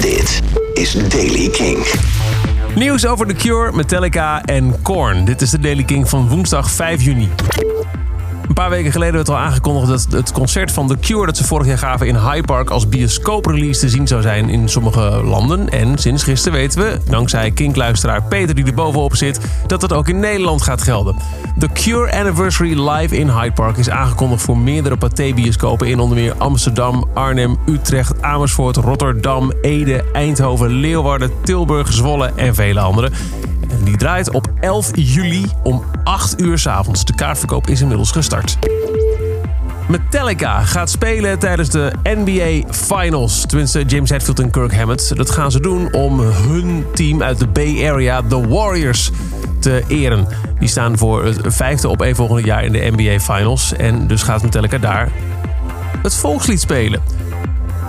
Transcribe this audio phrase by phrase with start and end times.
[0.00, 0.40] Dit
[0.74, 1.86] is Daily King.
[2.74, 5.24] Nieuws over The Cure, Metallica en Korn.
[5.24, 7.28] Dit is de Daily King van woensdag 5 juni.
[8.48, 11.26] Een paar weken geleden werd al aangekondigd dat het concert van The Cure...
[11.26, 14.68] dat ze vorig jaar gaven in Hyde Park als bioscooprelease te zien zou zijn in
[14.68, 15.68] sommige landen.
[15.68, 19.40] En sinds gisteren weten we, dankzij Kink-luisteraar Peter die er bovenop zit...
[19.66, 21.16] dat dat ook in Nederland gaat gelden.
[21.58, 25.86] The Cure Anniversary Live in Hyde Park is aangekondigd voor meerdere Pathé-bioscopen...
[25.86, 32.80] in onder meer Amsterdam, Arnhem, Utrecht, Amersfoort, Rotterdam, Ede, Eindhoven, Leeuwarden, Tilburg, Zwolle en vele
[32.80, 33.10] andere...
[33.68, 37.04] En die draait op 11 juli om 8 uur s avonds.
[37.04, 38.37] De kaartverkoop is inmiddels gestart.
[39.88, 43.46] Metallica gaat spelen tijdens de NBA Finals.
[43.46, 45.16] Tenminste, James Hetfield en Kirk Hammett.
[45.16, 49.10] Dat gaan ze doen om hun team uit de Bay Area, de Warriors,
[49.58, 50.26] te eren.
[50.58, 53.72] Die staan voor het vijfde op een volgende jaar in de NBA Finals.
[53.72, 55.08] En dus gaat Metallica daar
[56.02, 57.02] het volkslied spelen.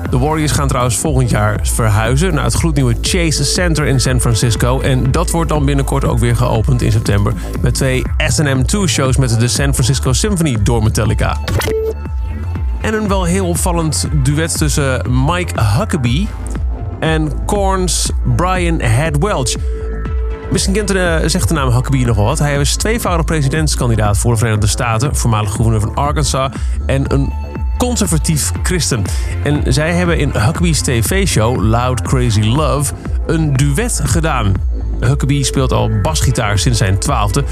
[0.10, 4.80] De Warriors gaan trouwens volgend jaar verhuizen naar het gloednieuwe Chase Center in San Francisco.
[4.82, 7.34] En dat wordt dan binnenkort ook weer geopend in september.
[7.62, 11.38] Met twee SM2-shows met de San Francisco Symphony door Metallica.
[12.82, 16.28] En een wel heel opvallend duet tussen Mike Huckabee
[17.00, 19.56] en Korn's Brian Head Welch.
[20.52, 22.40] Misschien kent de, zegt de naam Huckabee nog wel wat.
[22.40, 26.52] Hij is tweevoudig presidentskandidaat voor de Verenigde Staten, voormalig gouverneur van Arkansas
[26.86, 27.34] en een
[27.78, 29.04] conservatief christen.
[29.44, 32.94] En zij hebben in Huckabee's tv-show Loud Crazy Love
[33.28, 34.54] een duet gedaan.
[35.00, 37.44] Huckabee speelt al basgitaar sinds zijn twaalfde.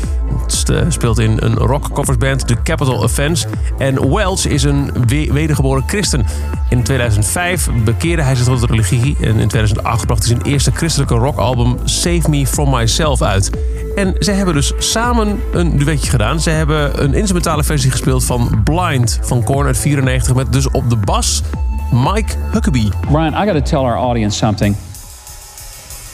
[0.88, 3.48] Speelt in een rock coversband, The Capital Offense.
[3.78, 6.26] En Welch is een wedergeboren christen.
[6.70, 9.18] In 2005 bekeerde hij zich tot de religie.
[9.22, 13.50] En in 2008 bracht hij zijn eerste christelijke rockalbum Save Me From Myself uit.
[13.96, 16.40] En ze hebben dus samen een duetje gedaan.
[16.40, 20.36] Ze hebben een instrumentale versie gespeeld van Blind van uit 94...
[20.36, 21.42] met dus op de bas
[21.92, 22.90] Mike Huckabee.
[23.10, 24.76] Ryan, I gotta tell our audience something.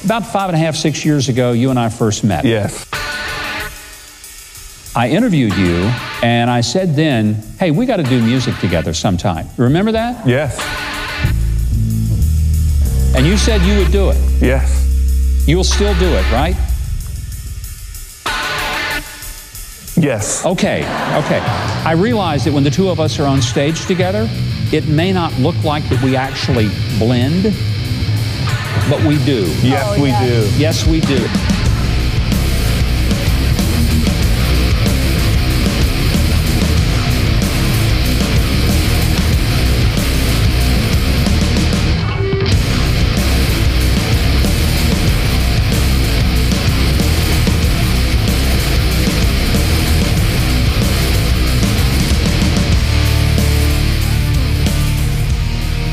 [0.03, 2.43] About five and a half, six years ago, you and I first met.
[2.43, 2.85] Yes.
[4.95, 5.89] I interviewed you,
[6.21, 9.47] and I said then, hey, we got to do music together sometime.
[9.57, 10.27] Remember that?
[10.27, 10.59] Yes.
[13.15, 14.17] And you said you would do it.
[14.41, 15.47] Yes.
[15.47, 16.55] You will still do it, right?
[19.95, 20.45] Yes.
[20.45, 20.81] Okay,
[21.23, 21.39] okay.
[21.85, 24.27] I realize that when the two of us are on stage together,
[24.73, 27.55] it may not look like that we actually blend,
[28.89, 29.45] but we do.
[29.61, 30.25] Yes, Oh, we yeah.
[30.27, 30.49] do.
[30.57, 31.27] Yes, we do.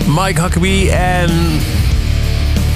[0.06, 1.30] Mike Huckabee en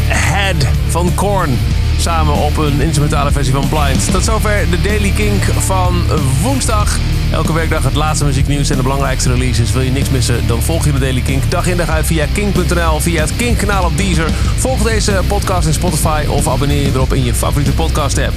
[0.07, 1.59] Head van Korn.
[1.99, 4.13] Samen op een instrumentale versie van Blind.
[4.13, 6.03] Tot zover de Daily Kink van
[6.43, 6.99] woensdag.
[7.33, 9.73] Elke werkdag het laatste muzieknieuws en de belangrijkste releases.
[9.73, 12.27] Wil je niks missen, dan volg je de Daily Kink dag in dag uit via
[12.33, 14.31] kink.nl, via het Kink-kanaal op Deezer.
[14.57, 18.35] Volg deze podcast in Spotify of abonneer je erop in je favoriete podcast-app.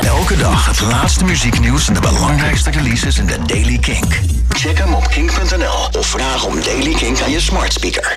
[0.00, 4.20] Elke dag het laatste muzieknieuws en de belangrijkste releases in de Daily Kink.
[4.48, 8.10] Check hem op kink.nl of vraag om Daily Kink aan je smart speaker.